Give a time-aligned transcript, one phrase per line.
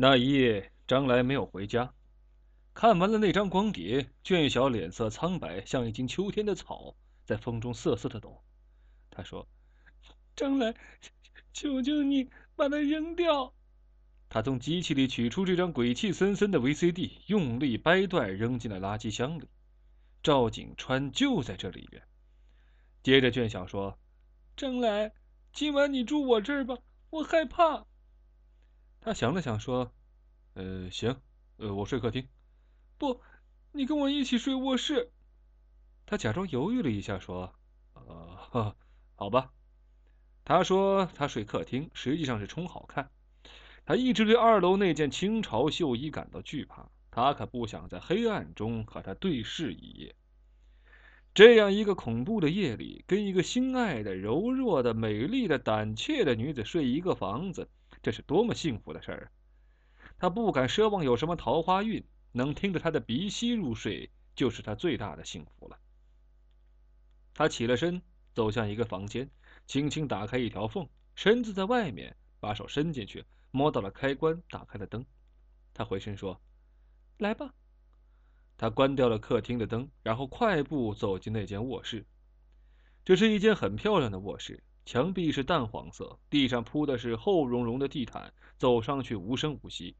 [0.00, 1.92] 那一夜，张来没有回家。
[2.72, 8.40] 看完了那张光碟，卷小脸色苍白，像一茎秋天的草，在风中瑟瑟的抖。
[9.10, 9.48] 他说
[10.36, 10.72] ：“张来，
[11.52, 13.52] 求求你把它扔掉。”
[14.30, 19.48] 他从机器里取出这张鬼气森森的 VCD，用力掰断，扔进了垃圾箱里。
[20.22, 22.00] 赵景川就在这里边。
[23.02, 23.98] 接着，卷小说
[24.56, 25.12] ：“张来，
[25.52, 26.78] 今晚你住我这儿吧，
[27.10, 27.84] 我害怕。”
[29.08, 29.90] 他想了想，说
[30.52, 31.16] ：“呃，行，
[31.56, 32.28] 呃，我睡客厅。
[32.98, 33.22] ”“不，
[33.72, 35.10] 你跟我一起睡卧室。”
[36.04, 37.54] 他假装犹豫了一下，说
[37.94, 38.76] ：“呃，
[39.14, 39.50] 好吧。”
[40.44, 43.10] 他说他睡客厅，实际上是充好看。
[43.86, 50.14] 他一直对二楼那件清朝绣衣感到惧怕，他可不想在黑暗中和他对视一夜。
[51.32, 57.70] 这样一个恐怖的夜里，跟一个心爱的、柔弱的、美丽的、胆怯的女子睡一个房子。
[58.02, 59.32] 这是多么幸福的事儿！
[60.18, 65.78] 他不敢奢望有什么桃花运，能听着他的鼻息入睡，就是他最大的幸福了。
[67.34, 68.02] 他起了身，
[68.34, 69.30] 走向一个房间，
[69.66, 75.04] 轻轻打开一条缝，身子在外面，把手伸进去，摸到了开关，打开了灯。
[75.72, 76.40] 他回身说
[77.18, 77.54] ：“来吧。”
[78.58, 82.04] 他关掉了客厅的灯，然后快步走进那间卧室。
[83.04, 84.62] 这是一间很漂亮的卧室。
[84.88, 89.94] 墙壁是淡黄色，地上铺的是厚绒绒的地毯，走上去无声无息。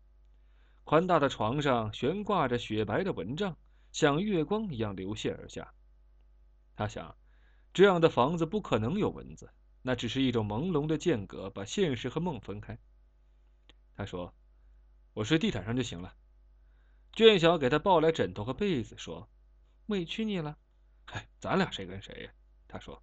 [0.83, 3.55] 宽大的床上悬挂着雪白的蚊帐，
[3.93, 5.75] 像月光一样流泻而下。
[6.75, 7.15] 他想，
[7.75, 9.51] 这样的房子不可能有蚊子，
[9.83, 12.79] 那只是一种朦胧的间隔，把现实和梦分开。
[13.95, 14.33] 他说
[15.13, 16.15] ：“我睡地毯上就行了。”
[17.13, 19.29] 娟小给他抱来枕头和被子，说
[19.89, 20.57] ：“委屈你了。
[21.05, 22.33] ”“嗨，咱俩谁跟谁呀？”
[22.67, 23.03] 他说。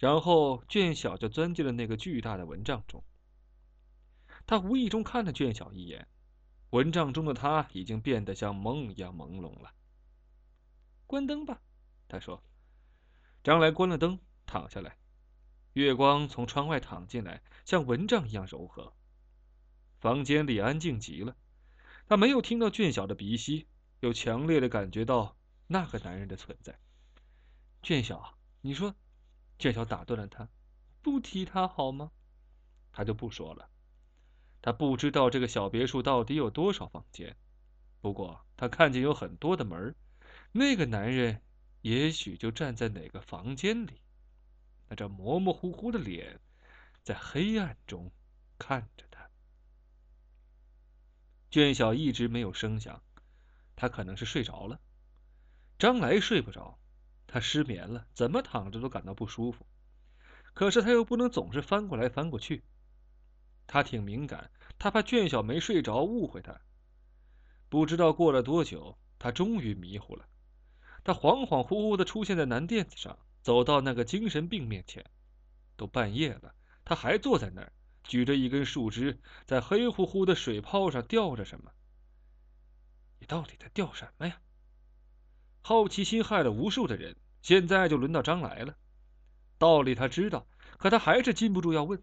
[0.00, 3.04] 然后，卷小就钻进了那个巨大的蚊帐中。
[4.46, 6.08] 他无意中看了卷小一眼，
[6.70, 9.74] 蚊帐中的他已经变得像梦一样朦胧了。
[11.06, 11.60] 关灯吧，
[12.08, 12.42] 他说。
[13.44, 14.96] 张来关了灯，躺下来。
[15.74, 18.94] 月光从窗外淌进来，像蚊帐一样柔和。
[19.98, 21.36] 房间里安静极了，
[22.06, 23.66] 他没有听到卷小的鼻息，
[24.00, 25.36] 又强烈的感觉到
[25.66, 26.78] 那个男人的存在。
[27.82, 28.94] 卷小，你说。
[29.60, 30.48] 卷晓打断了他
[31.02, 32.10] ：“不提他好吗？”
[32.92, 33.68] 他就不说了。
[34.62, 37.36] 他不知道这个小别墅到底有多少房间，
[38.00, 39.94] 不过他看见有很多的门
[40.52, 41.42] 那个男人
[41.82, 44.00] 也许就站在哪个房间里，
[44.88, 46.40] 那张模模糊糊的脸
[47.02, 48.10] 在黑暗中
[48.58, 49.28] 看着他。
[51.50, 53.02] 卷小一直没有声响，
[53.76, 54.80] 他可能是睡着了。
[55.78, 56.79] 张来睡不着。
[57.32, 59.64] 他失眠了，怎么躺着都感到不舒服。
[60.52, 62.64] 可是他又不能总是翻过来翻过去。
[63.68, 66.60] 他挺敏感，他怕卷小没睡着误会他。
[67.68, 70.26] 不知道过了多久，他终于迷糊了。
[71.04, 75.08] 他恍恍惚惚的出现在南垫子上，走到那个精神病面前。
[75.76, 76.52] 都半夜了，
[76.84, 81.70] 他还坐在那儿，举着一根树枝，在黑乎乎的水泡上吊着什么。
[83.20, 84.40] 你到底在吊什么呀？
[85.62, 88.76] 好奇心害了无数的人，现在就轮到张来了。
[89.58, 90.46] 道理他知道，
[90.78, 92.02] 可他还是禁不住要问。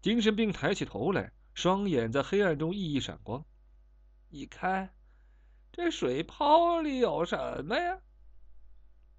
[0.00, 3.44] 精神病抬起头来，双眼在黑暗中熠熠闪光。
[4.30, 4.94] 你看，
[5.72, 7.98] 这水泡里有什么呀？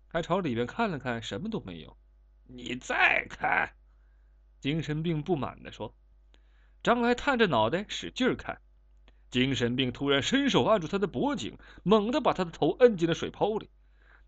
[0.08, 1.98] 还朝里面看了看，什么都没有。
[2.46, 3.76] 你再看，
[4.60, 5.96] 精神病不满地说。
[6.82, 8.60] 张来探着脑袋，使劲看。
[9.32, 13.70] 精神病突然伸手按住他的脖颈，猛地把他的头摁进了水泡里。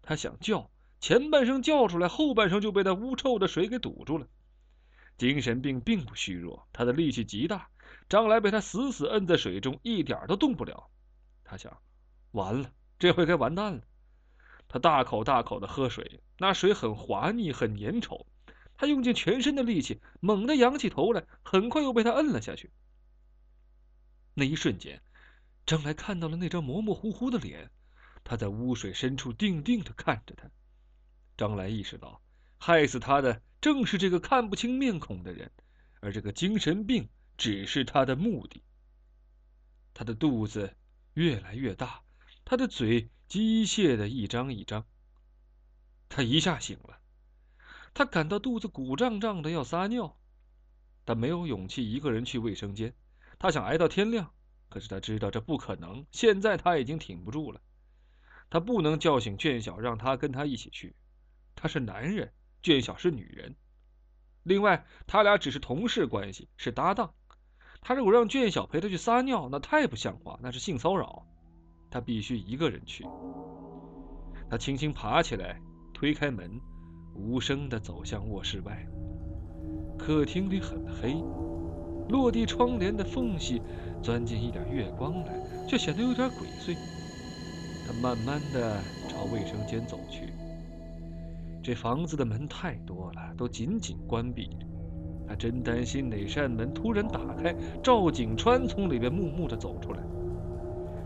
[0.01, 0.69] 他想叫，
[0.99, 4.27] 前半声叫出来，后半声就被那污臭的水给堵住了。
[5.17, 7.69] 精神病并不虚弱，他的力气极大。
[8.09, 10.89] 张来被他死死摁在水中，一点都动不了。
[11.43, 11.77] 他想，
[12.31, 13.81] 完了，这回该完蛋了。
[14.67, 18.25] 他大口大口的喝水，那水很滑腻，很粘稠。
[18.77, 22.71] 他用尽全身的力气，猛地扬起头来，很快又被他摁了下去。
[24.33, 25.01] 那一瞬间，
[25.65, 27.69] 张来看到了那张模模糊糊的脸，
[28.23, 30.49] 他在污水深处定定的看着他。
[31.37, 32.21] 张来意识到，
[32.57, 35.51] 害死他的正是这个看不清面孔的人，
[35.99, 38.63] 而这个精神病只是他的目的。
[39.93, 40.75] 他的肚子
[41.13, 42.01] 越来越大，
[42.45, 44.85] 他的嘴机械的一张一张。
[46.07, 46.99] 他一下醒了，
[47.93, 50.17] 他感到肚子鼓胀胀的要撒尿，
[51.03, 52.93] 但没有勇气一个人去卫生间。
[53.41, 54.31] 他想挨到天亮，
[54.69, 56.05] 可是他知道这不可能。
[56.11, 57.59] 现在他已经挺不住了，
[58.51, 60.95] 他不能叫醒卷小，让他跟他一起去。
[61.55, 63.55] 他是男人，卷小是女人。
[64.43, 67.15] 另外，他俩只是同事关系，是搭档。
[67.81, 71.25] 他如果让卷小陪他去撒尿，那太不像话，那是性骚扰。
[71.89, 73.03] 他必须一个人去。
[74.51, 75.59] 他轻轻爬起来，
[75.95, 76.61] 推开门，
[77.15, 78.87] 无声地走向卧室外。
[79.97, 81.15] 客厅里很黑，
[82.11, 83.61] 落地窗帘的缝隙
[84.03, 85.33] 钻进一点月光来，
[85.67, 86.75] 却显得有点鬼祟。
[87.87, 88.77] 他慢慢地
[89.07, 90.33] 朝卫生间走去。
[91.63, 94.67] 这房子的门太多了，都紧紧关闭着。
[95.27, 99.99] 他真担心哪扇门突然打开，赵景川从里边木木地走出来。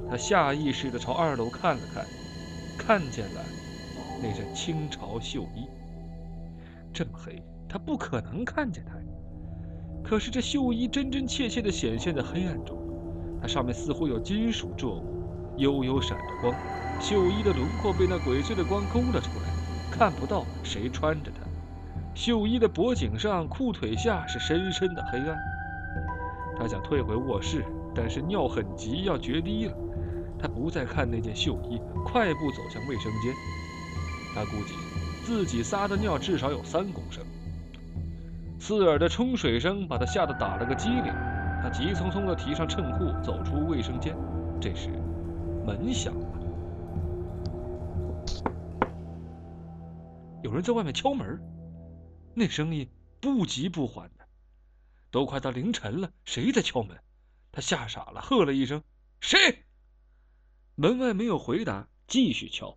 [0.09, 2.05] 他下意识地朝二楼看了看，
[2.77, 3.41] 看见了
[4.21, 5.67] 那身清朝绣衣。
[6.91, 9.14] 这么黑，他不可能看见他呀。
[10.07, 12.77] 可是这绣衣真真切切地显现在黑暗中，
[13.41, 16.53] 它上面似乎有金属作物，悠悠闪着光。
[17.01, 19.49] 绣衣的轮廓被那鬼祟的光勾了出来，
[19.91, 21.41] 看不到谁穿着它。
[22.13, 25.35] 绣衣的脖颈上、裤腿下是深深的黑暗。
[26.57, 29.75] 他想退回卧室，但是尿很急，要决堤了。
[30.39, 33.33] 他不再看那件绣衣，快步走向卫生间。
[34.35, 34.73] 他估计
[35.25, 37.25] 自己撒的尿至少有三公升。
[38.67, 41.13] 刺耳的冲水声把他吓得打了个激灵。
[41.61, 44.17] 他急匆匆地提上衬裤，走出卫生间。
[44.59, 44.89] 这时，
[45.63, 46.27] 门响了，
[50.41, 51.39] 有人在外面敲门。
[52.33, 52.89] 那声音
[53.21, 54.25] 不急不缓的。
[55.11, 56.99] 都快到凌晨了，谁在敲门？
[57.51, 58.81] 他吓傻了，喝了一声
[59.21, 59.63] ：“谁？”
[60.73, 62.75] 门外没有回答，继续敲。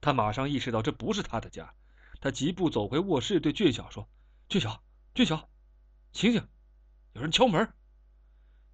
[0.00, 1.74] 他马上意识到这不是他的家，
[2.20, 4.08] 他疾步走回卧室，对俊晓说
[4.48, 4.82] ：“俊晓，
[5.14, 5.48] 俊晓，
[6.12, 6.48] 醒醒，
[7.12, 7.72] 有人敲门。”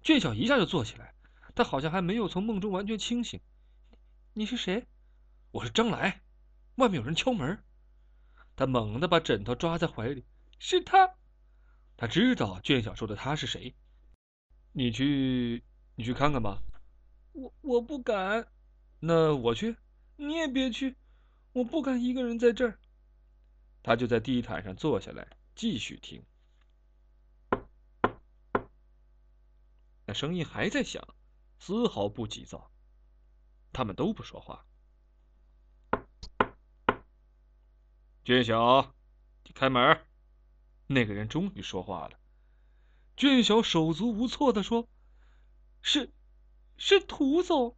[0.01, 1.13] 俊晓一下就坐起来，
[1.53, 3.39] 他好像还没有从梦中完全清醒。
[4.33, 4.87] “你是谁
[5.51, 6.21] ？”“我是张来，
[6.75, 7.63] 外面有人敲门。”
[8.55, 10.25] 他猛地把枕头抓在怀里。
[10.57, 11.15] “是他。”
[11.97, 13.75] 他知道俊晓说的他是谁。
[14.71, 15.63] 你去，
[15.95, 16.61] 你去看看吧。
[17.31, 18.47] 我我不敢。
[18.99, 19.77] 那我去。
[20.17, 20.95] 你也别去，
[21.53, 22.79] 我不敢一个人在这儿。
[23.85, 26.25] 他就在地毯上坐下来，继续听。
[30.07, 31.07] 那声音还在响，
[31.59, 32.71] 丝毫不急躁。
[33.71, 34.65] 他们都不说话。
[38.23, 38.91] 俊晓，
[39.53, 40.03] 开门。
[40.87, 42.19] 那个人终于说话了。
[43.15, 44.89] 卷小手足无措地说
[45.83, 46.11] ：“是，
[46.75, 47.77] 是涂总。”